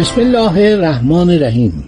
بسم 0.00 0.20
الله 0.20 0.72
الرحمن 0.72 1.30
الرحیم. 1.30 1.84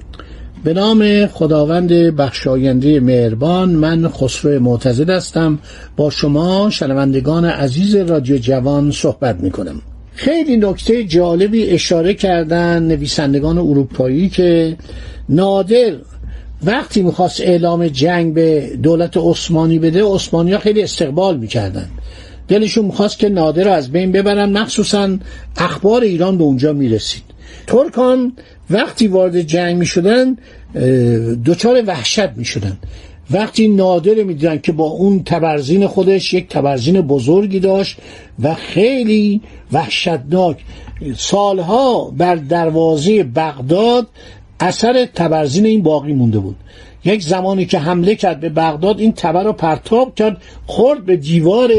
به 0.64 0.74
نام 0.74 1.26
خداوند 1.26 1.92
بخشاینده 1.92 3.00
مهربان 3.00 3.70
من 3.70 4.08
خسرو 4.08 4.60
معتزد 4.60 5.10
هستم. 5.10 5.58
با 5.96 6.10
شما 6.10 6.70
شنوندگان 6.70 7.44
عزیز 7.44 7.96
رادیو 7.96 8.38
جوان 8.38 8.90
صحبت 8.90 9.40
می 9.40 9.50
کنم 9.50 9.82
خیلی 10.14 10.56
نکته 10.56 11.04
جالبی 11.04 11.64
اشاره 11.64 12.14
کردن 12.14 12.82
نویسندگان 12.82 13.58
اروپایی 13.58 14.28
که 14.28 14.76
نادر 15.28 15.92
وقتی 16.64 17.02
می‌خواست 17.02 17.40
اعلام 17.40 17.88
جنگ 17.88 18.34
به 18.34 18.76
دولت 18.82 19.16
عثمانی 19.16 19.78
بده 19.78 20.04
عثمانی 20.04 20.52
ها 20.52 20.58
خیلی 20.58 20.82
استقبال 20.82 21.36
می‌کردن. 21.36 21.88
دلشون 22.48 22.84
می‌خواست 22.84 23.18
که 23.18 23.28
نادر 23.28 23.64
رو 23.64 23.70
از 23.70 23.92
بین 23.92 24.12
ببرن. 24.12 24.58
مخصوصا 24.58 25.18
اخبار 25.56 26.02
ایران 26.02 26.38
به 26.38 26.44
اونجا 26.44 26.72
می‌رسید. 26.72 27.31
ترکان 27.66 28.32
وقتی 28.70 29.06
وارد 29.06 29.40
جنگ 29.40 29.76
می 29.76 29.86
شدن 29.86 30.36
دچار 31.44 31.82
وحشت 31.86 32.30
می 32.36 32.44
شدن 32.44 32.78
وقتی 33.30 33.68
نادر 33.68 34.14
می‌دیدن 34.14 34.58
که 34.58 34.72
با 34.72 34.84
اون 34.84 35.24
تبرزین 35.24 35.86
خودش 35.86 36.34
یک 36.34 36.48
تبرزین 36.48 37.00
بزرگی 37.00 37.60
داشت 37.60 37.96
و 38.42 38.54
خیلی 38.54 39.40
وحشتناک. 39.72 40.56
سالها 41.16 42.12
بر 42.16 42.34
دروازه 42.34 43.22
بغداد 43.22 44.06
اثر 44.60 45.08
تبرزین 45.14 45.66
این 45.66 45.82
باقی 45.82 46.12
مونده 46.12 46.38
بود. 46.38 46.56
یک 47.04 47.22
زمانی 47.22 47.66
که 47.66 47.78
حمله 47.78 48.14
کرد 48.14 48.40
به 48.40 48.48
بغداد 48.48 49.00
این 49.00 49.12
تبر 49.12 49.44
رو 49.44 49.52
پرتاب 49.52 50.14
کرد 50.14 50.36
خورد 50.66 51.06
به 51.06 51.16
دیوار 51.16 51.70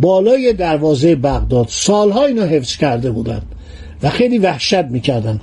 بالای 0.00 0.52
دروازه 0.52 1.14
بغداد. 1.14 1.66
سالها 1.68 2.24
اینو 2.24 2.42
حفظ 2.42 2.76
کرده 2.76 3.10
بودند. 3.10 3.46
و 4.02 4.10
خیلی 4.10 4.38
وحشت 4.38 4.84
می‌کردن. 4.84 5.40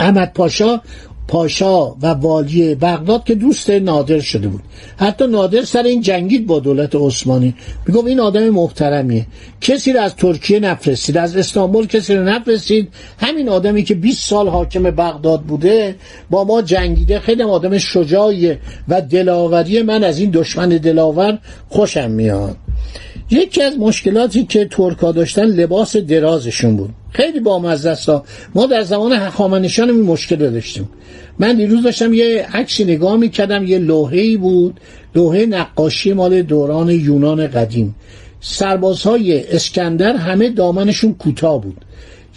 احمد 0.00 0.32
پاشا 0.32 0.80
پاشا 1.28 1.90
و 1.90 2.06
والی 2.06 2.74
بغداد 2.74 3.24
که 3.24 3.34
دوست 3.34 3.70
نادر 3.70 4.20
شده 4.20 4.48
بود. 4.48 4.62
حتی 4.96 5.26
نادر 5.26 5.62
سر 5.62 5.82
این 5.82 6.00
جنگید 6.00 6.46
با 6.46 6.58
دولت 6.60 6.94
عثمانی. 6.94 7.54
می‌گفت 7.86 8.06
این 8.06 8.20
آدم 8.20 8.48
محترمیه. 8.48 9.26
کسی 9.60 9.92
رو 9.92 10.00
از 10.00 10.16
ترکیه 10.16 10.60
نفرستید 10.60 11.16
از 11.16 11.36
استانبول 11.36 11.86
کسی 11.86 12.14
رو 12.14 12.24
نفرستید. 12.24 12.88
همین 13.18 13.48
آدمی 13.48 13.82
که 13.82 13.94
20 13.94 14.28
سال 14.28 14.48
حاکم 14.48 14.82
بغداد 14.82 15.40
بوده 15.40 15.94
با 16.30 16.44
ما 16.44 16.62
جنگیده 16.62 17.20
خیلی 17.20 17.42
آدم 17.42 17.78
شجاعیه 17.78 18.58
و 18.88 19.00
دلاوری 19.00 19.82
من 19.82 20.04
از 20.04 20.18
این 20.18 20.30
دشمن 20.30 20.68
دلاور 20.68 21.38
خوشم 21.68 22.10
میاد. 22.10 22.56
یکی 23.30 23.62
از 23.62 23.78
مشکلاتی 23.78 24.44
که 24.44 24.64
ترکا 24.64 25.12
داشتن 25.12 25.44
لباس 25.44 25.96
درازشون 25.96 26.76
بود. 26.76 26.90
خیلی 27.10 27.40
با 27.40 27.70
است 27.70 28.10
ما 28.54 28.66
در 28.66 28.82
زمان 28.82 29.12
هخامنشیان 29.12 29.90
این 29.90 30.02
مشکل 30.02 30.36
داشتیم. 30.36 30.88
من 31.38 31.56
دیروز 31.56 31.82
داشتم 31.82 32.12
یه 32.12 32.46
عکسی 32.52 32.84
نگاه 32.84 33.16
می‌کردم 33.16 33.64
یه 33.64 33.78
لوحه‌ای 33.78 34.36
بود. 34.36 34.80
لوحه 35.14 35.46
نقاشی 35.46 36.12
مال 36.12 36.42
دوران 36.42 36.90
یونان 36.90 37.46
قدیم. 37.46 37.94
سربازهای 38.40 39.46
اسکندر 39.54 40.16
همه 40.16 40.50
دامنشون 40.50 41.14
کوتاه 41.14 41.62
بود. 41.62 41.84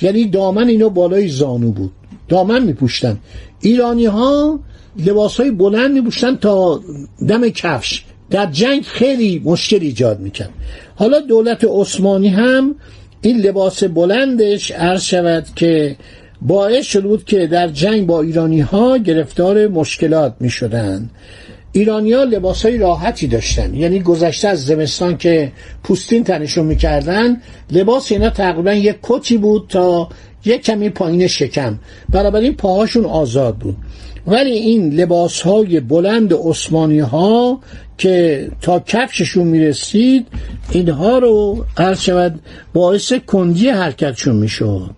یعنی 0.02 0.26
دامن 0.26 0.68
اینا 0.68 0.90
بالای 0.90 1.28
زانو 1.28 1.72
بود. 1.72 1.92
دامن 2.30 2.64
میپوشتن. 2.64 3.18
ایرانی 3.62 4.06
ها 4.06 4.60
لباس 5.06 5.40
های 5.40 5.52
بلند 5.52 5.92
میپوشتن 5.92 6.36
تا 6.36 6.82
دم 7.28 7.50
کفش. 7.50 8.04
در 8.32 8.46
جنگ 8.46 8.82
خیلی 8.82 9.42
مشکل 9.46 9.80
ایجاد 9.82 10.20
می‌کرد. 10.20 10.50
حالا 10.96 11.20
دولت 11.20 11.66
عثمانی 11.70 12.28
هم 12.28 12.76
این 13.22 13.38
لباس 13.38 13.84
بلندش 13.84 14.72
عرض 14.72 15.04
شود 15.04 15.48
که 15.56 15.96
باعث 16.42 16.86
شده 16.86 17.08
بود 17.08 17.26
که 17.26 17.48
در 17.48 17.68
جنگ 17.68 18.06
با 18.06 18.22
ایرانی 18.22 18.60
ها 18.60 18.98
گرفتار 18.98 19.68
مشکلات 19.68 20.36
می 20.40 20.50
شدن 20.50 21.10
ایرانی 21.72 22.14
ها 22.14 22.24
لباس 22.24 22.66
های 22.66 22.78
راحتی 22.78 23.28
داشتن 23.28 23.76
یعنی 23.76 24.00
گذشته 24.00 24.48
از 24.48 24.66
زمستان 24.66 25.18
که 25.18 25.52
پوستین 25.84 26.24
تنشون 26.24 26.66
می‌کردن 26.66 27.42
لباس 27.72 28.12
اینا 28.12 28.30
تقریبا 28.30 28.74
یک 28.74 28.96
کتی 29.04 29.38
بود 29.38 29.66
تا 29.70 30.10
یک 30.46 30.62
کمی 30.62 30.90
پایین 30.90 31.28
شکم. 31.28 31.80
این 32.14 32.56
پاهاشون 32.56 33.06
آزاد 33.06 33.56
بود. 33.56 33.76
ولی 34.28 34.52
این 34.52 34.94
لباس 34.94 35.42
های 35.42 35.80
بلند 35.80 36.34
عثمانی 36.34 37.00
ها 37.00 37.60
که 37.98 38.48
تا 38.62 38.80
کفششون 38.80 39.48
می‌رسید 39.48 40.28
اینها 40.72 41.18
رو 41.18 41.66
عرض 41.78 42.02
شود 42.02 42.40
باعث 42.74 43.14
کندی 43.14 43.70
حرکتشون 43.70 44.36
می‌شد. 44.36 44.96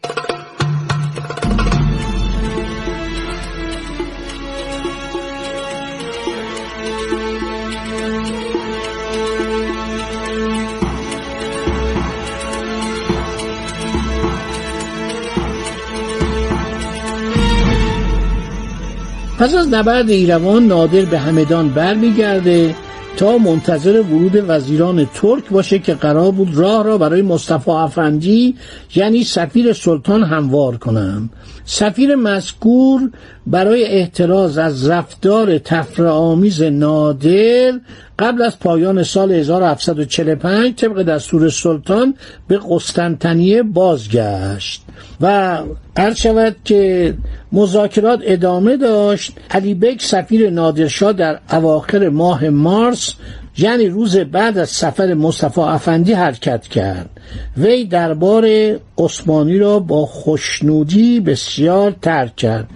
پس 19.40 19.56
از 19.56 19.68
نبرد 19.68 20.10
ایروان 20.10 20.68
نادر 20.68 21.06
به 21.06 21.20
همدان 21.20 21.70
برمیگرده 21.70 22.76
تا 23.18 23.38
منتظر 23.38 24.02
ورود 24.02 24.44
وزیران 24.48 25.06
ترک 25.14 25.50
باشه 25.50 25.80
که 25.80 25.94
قرار 25.94 26.32
بود 26.32 26.56
راه 26.56 26.84
را 26.84 26.98
برای 26.98 27.22
مصطفی 27.22 27.72
افندی 27.72 28.56
یعنی 28.96 29.24
سفیر 29.24 29.74
سلطان 29.74 30.24
هموار 30.24 30.78
کنند 30.78 31.30
سفیر 31.66 32.16
مذکور 32.16 33.12
برای 33.48 33.86
احتراز 33.86 34.58
از 34.58 34.90
رفتار 34.90 35.58
تفرآمیز 35.58 36.62
نادر 36.62 37.80
قبل 38.20 38.42
از 38.42 38.60
پایان 38.60 39.04
سال 39.04 39.32
1745 39.32 40.76
طبق 40.76 41.02
دستور 41.02 41.50
سلطان 41.50 42.14
به 42.48 42.60
قسطنطنیه 42.70 43.64
بازگشت 43.64 44.84
و 45.22 45.58
عرض 45.96 46.18
شود 46.18 46.56
که 46.66 47.14
مذاکرات 47.52 48.20
ادامه 48.24 48.78
داشت. 48.78 49.34
علی 49.52 49.74
بیک 49.74 50.02
سفیر 50.02 50.50
نادرشاه 50.50 51.14
در 51.14 51.40
اواخر 51.52 52.10
ماه 52.10 52.50
مارس 52.50 53.14
یعنی 53.58 53.88
روز 53.88 54.18
بعد 54.18 54.58
از 54.58 54.70
سفر 54.70 55.14
مصطفی 55.14 55.62
افندی 55.62 56.14
حرکت 56.14 56.68
کرد. 56.68 57.10
وی 57.58 57.86
دربار 57.86 58.48
عثمانی 58.98 59.58
را 59.58 59.80
با 59.80 60.06
خوشنودی 60.06 61.20
بسیار 61.20 61.96
ترک 62.02 62.36
کرد. 62.36 62.68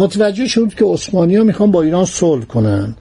متوجه 0.00 0.46
شد 0.46 0.74
که 0.74 0.84
عثمانی 0.84 1.36
ها 1.36 1.44
می‌خوان 1.44 1.70
با 1.70 1.82
ایران 1.82 2.04
صلح 2.04 2.44
کنند 2.44 2.96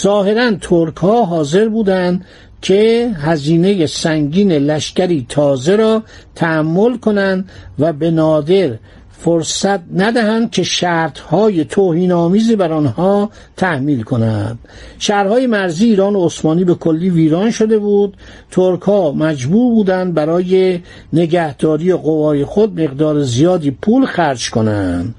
ظاهرا 0.00 0.52
ترک 0.60 0.96
ها 0.96 1.24
حاضر 1.24 1.68
بودند 1.68 2.24
که 2.62 3.10
هزینه 3.16 3.86
سنگین 3.86 4.52
لشکری 4.52 5.26
تازه 5.28 5.76
را 5.76 6.02
تحمل 6.34 6.96
کنند 6.96 7.50
و 7.78 7.92
به 7.92 8.10
نادر 8.10 8.70
فرصت 9.18 9.80
ندهند 9.94 10.50
که 10.50 10.62
شرطهای 10.62 11.64
توهین 11.64 12.12
آمیزی 12.12 12.56
بر 12.56 12.72
آنها 12.72 13.30
تحمیل 13.56 14.02
کنند. 14.02 14.58
شهرهای 14.98 15.46
مرزی 15.46 15.84
ایران 15.84 16.16
و 16.16 16.26
عثمانی 16.26 16.64
به 16.64 16.74
کلی 16.74 17.10
ویران 17.10 17.50
شده 17.50 17.78
بود. 17.78 18.16
ترکها 18.50 19.12
مجبور 19.12 19.74
بودند 19.74 20.14
برای 20.14 20.80
نگهداری 21.12 21.92
قوای 21.92 22.44
خود 22.44 22.80
مقدار 22.80 23.22
زیادی 23.22 23.70
پول 23.70 24.06
خرج 24.06 24.50
کنند. 24.50 25.14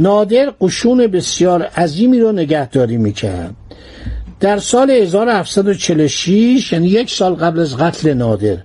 نادر 0.00 0.52
قشون 0.60 1.06
بسیار 1.06 1.62
عظیمی 1.62 2.20
را 2.20 2.32
نگهداری 2.32 2.96
می‌کرد. 2.96 3.54
در 4.40 4.58
سال 4.58 4.90
1746 4.90 6.72
یعنی 6.72 6.88
یک 6.88 7.10
سال 7.10 7.34
قبل 7.34 7.60
از 7.60 7.76
قتل 7.76 8.12
نادر 8.14 8.56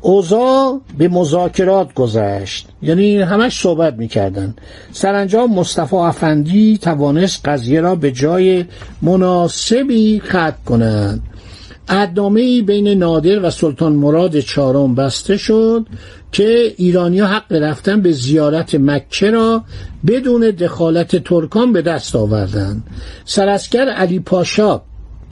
اوضاع 0.00 0.80
به 0.98 1.08
مذاکرات 1.08 1.94
گذشت. 1.94 2.68
یعنی 2.82 3.16
همش 3.22 3.60
صحبت 3.60 3.94
می‌کردن. 3.94 4.54
سرانجام 4.92 5.54
مصطفی 5.54 5.96
افندی 5.96 6.78
توانست 6.78 7.48
قضیه 7.48 7.80
را 7.80 7.94
به 7.94 8.12
جای 8.12 8.64
مناسبی 9.02 10.20
ختم 10.20 10.54
کنند 10.66 11.22
عدنامه 11.92 12.62
بین 12.62 12.88
نادر 12.88 13.40
و 13.46 13.50
سلطان 13.50 13.92
مراد 13.92 14.40
چهارم 14.40 14.94
بسته 14.94 15.36
شد 15.36 15.86
که 16.32 16.74
ایرانیا 16.76 17.26
حق 17.26 17.52
رفتن 17.52 18.00
به 18.00 18.12
زیارت 18.12 18.74
مکه 18.74 19.30
را 19.30 19.64
بدون 20.06 20.40
دخالت 20.40 21.16
ترکان 21.16 21.72
به 21.72 21.82
دست 21.82 22.16
آوردند. 22.16 22.82
سراسکر 23.24 23.88
علی 23.88 24.18
پاشا 24.18 24.82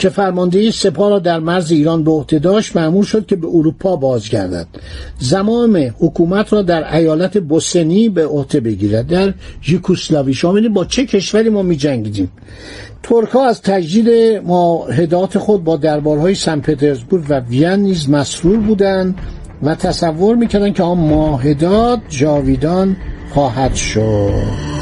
که 0.01 0.09
فرماندهی 0.09 0.71
سپاه 0.73 1.11
را 1.11 1.19
در 1.19 1.39
مرز 1.39 1.71
ایران 1.71 2.05
به 2.05 2.11
عهده 2.11 2.39
داشت 2.39 2.77
معمول 2.77 3.05
شد 3.05 3.27
که 3.27 3.37
به 3.37 3.47
اروپا 3.47 3.97
بازگردد. 3.97 4.67
زمام 5.19 5.93
حکومت 5.99 6.53
را 6.53 6.63
در 6.63 6.97
ایالت 6.97 7.39
بوسنی 7.39 8.09
به 8.09 8.27
عهده 8.27 8.61
بگیرد. 8.61 9.07
در 9.07 9.35
یوگسلاوی 9.69 10.35
شما 10.35 10.69
با 10.69 10.85
چه 10.85 11.07
کشوری 11.07 11.49
ما 11.49 11.63
می 11.63 11.77
جنگیدیم 11.77 12.33
ترک 13.03 13.37
از 13.37 13.63
تجدید 13.63 14.09
معاهدات 14.47 15.39
خود 15.39 15.65
با 15.65 15.77
دربارهای 15.77 16.35
سن 16.35 16.61
پترزبورگ 16.61 17.25
و 17.29 17.41
وین 17.41 17.71
نیز 17.71 18.09
مسرور 18.09 18.57
بودند 18.57 19.19
و 19.63 19.75
تصور 19.75 20.37
می‌کردند 20.37 20.75
که 20.75 20.83
آن 20.83 20.99
معاهدات 20.99 22.01
جاویدان 22.09 22.97
خواهد 23.35 23.75
شد. 23.75 24.80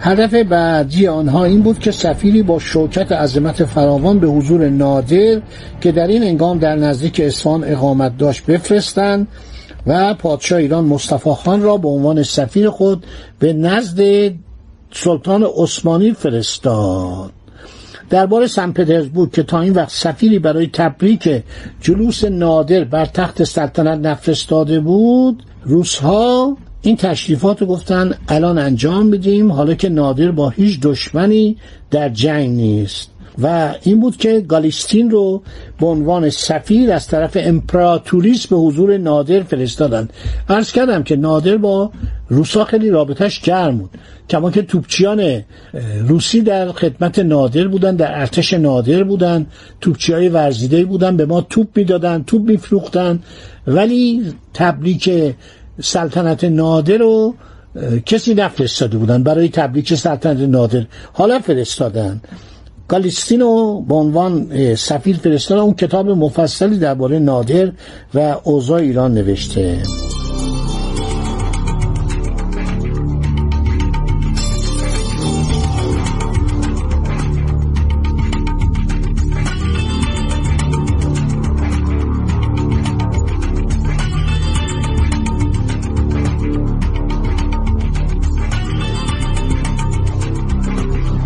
هدف 0.00 0.34
بعدی 0.34 1.06
آنها 1.06 1.44
این 1.44 1.62
بود 1.62 1.78
که 1.78 1.90
سفیری 1.90 2.42
با 2.42 2.58
شوکت 2.58 3.12
عظمت 3.12 3.64
فراوان 3.64 4.18
به 4.18 4.26
حضور 4.26 4.68
نادر 4.68 5.40
که 5.80 5.92
در 5.92 6.06
این 6.06 6.22
انگام 6.22 6.58
در 6.58 6.76
نزدیک 6.76 7.20
اصفهان 7.20 7.64
اقامت 7.64 8.18
داشت 8.18 8.46
بفرستند 8.46 9.28
و 9.86 10.14
پادشاه 10.14 10.58
ایران 10.58 10.84
مصطفی 10.84 11.30
خان 11.30 11.62
را 11.62 11.76
به 11.76 11.88
عنوان 11.88 12.22
سفیر 12.22 12.70
خود 12.70 13.06
به 13.38 13.52
نزد 13.52 14.32
سلطان 14.92 15.42
عثمانی 15.56 16.12
فرستاد. 16.12 17.32
دربار 18.10 18.46
سن 18.46 18.72
پترزبورگ 18.72 19.32
که 19.32 19.42
تا 19.42 19.60
این 19.60 19.72
وقت 19.72 19.90
سفیری 19.90 20.38
برای 20.38 20.70
تبریک 20.72 21.42
جلوس 21.80 22.24
نادر 22.24 22.84
بر 22.84 23.04
تخت 23.04 23.44
سلطنت 23.44 24.06
نفرستاده 24.06 24.80
بود 24.80 25.42
روسها 25.64 26.56
این 26.82 26.96
تشریفات 26.96 27.60
رو 27.60 27.66
گفتن 27.66 28.14
الان 28.28 28.58
انجام 28.58 29.06
میدیم 29.06 29.52
حالا 29.52 29.74
که 29.74 29.88
نادر 29.88 30.30
با 30.30 30.48
هیچ 30.48 30.80
دشمنی 30.80 31.56
در 31.90 32.08
جنگ 32.08 32.48
نیست. 32.48 33.10
و 33.42 33.74
این 33.82 34.00
بود 34.00 34.16
که 34.16 34.40
گالیستین 34.40 35.10
رو 35.10 35.42
به 35.80 35.86
عنوان 35.86 36.30
سفیر 36.30 36.92
از 36.92 37.06
طرف 37.06 37.36
امپراتوریس 37.40 38.46
به 38.46 38.56
حضور 38.56 38.96
نادر 38.96 39.42
فرستادند 39.42 40.12
عرض 40.48 40.72
کردم 40.72 41.02
که 41.02 41.16
نادر 41.16 41.56
با 41.56 41.90
روسا 42.28 42.64
خیلی 42.64 42.90
رابطش 42.90 43.40
گرم 43.40 43.78
بود. 43.78 43.90
کما 44.30 44.50
که 44.50 44.62
توپچیان 44.62 45.42
روسی 46.06 46.40
در 46.40 46.72
خدمت 46.72 47.18
نادر 47.18 47.68
بودن 47.68 47.96
در 47.96 48.20
ارتش 48.20 48.52
نادر 48.52 49.04
بودن 49.04 49.46
توپچی 49.80 50.12
های 50.12 50.28
ورزیده 50.28 50.84
بودن 50.84 51.16
به 51.16 51.26
ما 51.26 51.40
توپ 51.40 51.68
می‌دادن 51.74 52.22
توپ 52.22 52.42
میفروختن. 52.42 53.22
ولی 53.66 54.32
تبریک 54.54 55.34
سلطنت 55.80 56.44
نادر 56.44 56.96
رو 56.96 57.34
کسی 58.06 58.34
نفرستاده 58.34 58.98
بودن. 58.98 59.22
برای 59.22 59.48
تبریک 59.48 59.94
سلطنت 59.94 60.40
نادر. 60.40 60.86
حالا 61.12 61.38
فرستادن. 61.38 62.20
گالیستین 62.88 63.40
رو 63.40 63.84
به 63.88 63.94
عنوان 63.94 64.46
سفیر 64.74 65.16
فرستادن. 65.16 65.60
اون 65.60 65.74
کتاب 65.74 66.10
مفصلی 66.10 66.78
درباره 66.78 67.18
نادر 67.18 67.72
و 68.14 68.36
اوضاع 68.44 68.80
ایران 68.80 69.14
نوشته. 69.14 69.82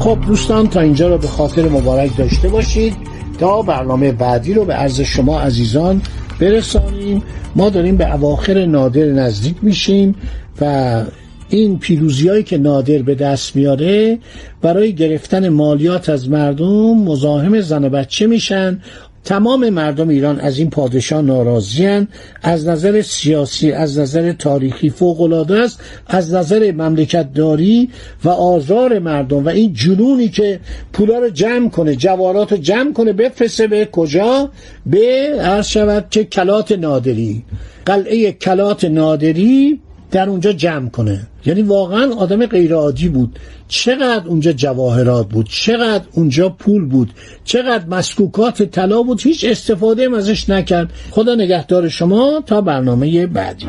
خب 0.03 0.19
دوستان 0.27 0.69
تا 0.69 0.81
اینجا 0.81 1.09
رو 1.09 1.19
به 1.19 1.27
خاطر 1.27 1.69
مبارک 1.69 2.17
داشته 2.17 2.49
باشید. 2.49 2.97
تا 3.39 3.63
برنامه 3.63 4.13
بعدی 4.13 4.55
رو 4.55 4.65
به 4.65 4.73
عرض 4.75 5.01
شما 5.01 5.41
عزیزان 5.41 6.03
برسانیم. 6.41 7.23
ما 7.57 7.71
داریم 7.71 7.97
به 7.97 8.15
اواخر 8.15 8.65
نادر 8.67 9.05
نزدیک 9.05 9.57
میشیم 9.63 10.15
و 10.61 11.05
این 11.49 11.79
پیروزی 11.79 12.29
هایی 12.29 12.43
که 12.43 12.59
نادر 12.59 12.99
به 12.99 13.15
دست 13.15 13.57
میاره 13.57 14.19
برای 14.63 14.93
گرفتن 14.93 15.49
مالیات 15.49 16.09
از 16.09 16.29
مردم 16.29 16.99
مزاحم 16.99 17.61
زن 17.61 17.85
و 17.85 17.89
بچه 17.89 18.27
میشن. 18.27 18.81
تمام 19.25 19.71
مردم 19.71 20.09
ایران 20.09 20.41
از 20.41 20.59
این 20.59 20.71
پادشاه 20.71 21.23
ناراضیان 21.23 22.09
از 22.43 22.69
نظر 22.69 23.03
سیاسی 23.03 23.73
از 23.73 23.99
نظر 23.99 24.33
تاریخی 24.33 24.91
فوق 24.91 25.21
العاده 25.21 25.59
است. 25.59 25.81
از 26.07 26.35
نظر 26.35 26.73
مملکت 26.73 27.33
داری 27.33 27.91
و 28.25 28.29
آزار 28.29 28.99
مردم 28.99 29.45
و 29.45 29.49
این 29.49 29.73
جنونی 29.73 30.29
که 30.29 30.61
پولا 30.93 31.19
رو 31.19 31.31
جمع 31.31 31.69
کنه 31.69 31.97
جوارات 31.97 32.53
رو 32.53 32.59
جمع 32.59 32.93
کنه 32.93 33.13
بفرسته 33.13 33.67
به 33.67 33.89
کجا؟ 33.93 34.51
به 34.87 35.35
عرض 35.41 35.67
شود 35.67 36.07
که 36.11 36.25
کلات 36.25 36.73
نادری. 36.73 37.45
قلعه 37.87 38.33
کلات 38.33 38.85
نادری 38.85 39.81
در 40.13 40.29
اونجا 40.29 40.53
جمع 40.53 40.89
کنه. 40.89 41.27
یعنی 41.47 41.63
واقعا 41.63 42.15
آدم 42.15 42.47
غیرعادی 42.47 43.09
بود. 43.09 43.39
چقدر 43.69 44.27
اونجا 44.27 44.53
جواهرات 44.53 45.29
بود 45.29 45.49
چقدر 45.49 46.05
اونجا 46.13 46.49
پول 46.49 46.85
بود 46.85 47.11
چقدر 47.45 47.87
مسکوکات 47.87 48.63
طلا 48.63 49.03
بود 49.03 49.21
هیچ 49.21 49.45
استفاده 49.45 50.05
هم 50.05 50.15
ازش 50.15 50.51
نکرد. 50.51 50.91
خدا 51.11 51.35
نگهدار 51.35 51.89
شما 51.89 52.43
تا 52.47 52.61
برنامه 52.61 53.27
بعدی. 53.27 53.67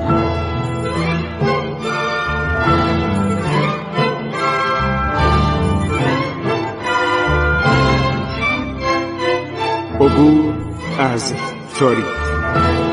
عبور 10.00 10.54
از 11.00 11.34
تاریخ. 11.80 12.93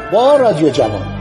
با 0.11 0.35
رادیو 0.35 0.69
جوان. 0.69 1.20